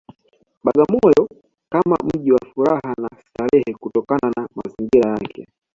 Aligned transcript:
Bagamoyo 0.63 1.23
kama 1.71 1.97
mji 2.13 2.31
wa 2.31 2.39
furaha 2.53 2.93
na 3.01 3.09
starehe 3.21 3.73
kutokana 3.79 4.31
na 4.37 4.47
mazingira 4.55 5.09
yake 5.09 5.47